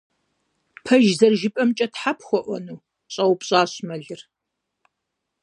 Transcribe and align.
-Пэж 0.85 1.05
зэрыжыпӀэмкӀэ 1.19 1.87
Тхьэ 1.93 2.11
пхуэӀуэну?- 2.17 2.83
щӀэупщӀащ 3.13 3.71
мэлыр. 3.87 4.21